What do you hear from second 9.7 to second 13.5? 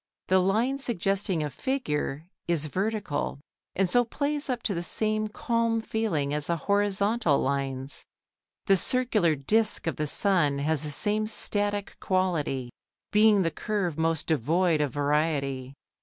of the sun has the same static quality, being